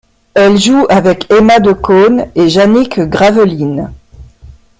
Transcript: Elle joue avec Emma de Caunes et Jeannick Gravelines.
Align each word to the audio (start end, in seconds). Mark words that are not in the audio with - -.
Elle 0.33 0.57
joue 0.59 0.87
avec 0.89 1.31
Emma 1.31 1.59
de 1.59 1.73
Caunes 1.73 2.25
et 2.33 2.49
Jeannick 2.49 2.99
Gravelines. 3.01 3.91